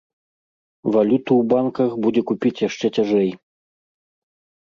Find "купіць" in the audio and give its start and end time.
2.31-2.53